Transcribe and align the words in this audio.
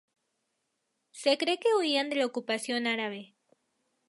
Se 1.11 1.37
cree 1.37 1.59
que 1.59 1.75
huían 1.75 2.09
de 2.09 2.15
la 2.15 2.25
ocupación 2.25 2.87
árabe. 2.87 3.35